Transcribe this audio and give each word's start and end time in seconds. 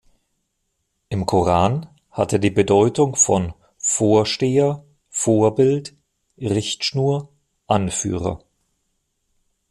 Im 1.09 1.27
Koran 1.27 1.87
hat 2.09 2.33
er 2.33 2.39
die 2.39 2.49
Bedeutung 2.49 3.15
von 3.15 3.53
„Vorsteher, 3.77 4.83
Vorbild, 5.09 5.95
Richtschnur, 6.39 7.29
Anführer“. 7.67 8.43